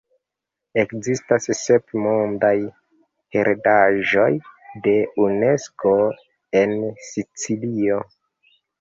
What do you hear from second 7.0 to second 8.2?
Sicilio.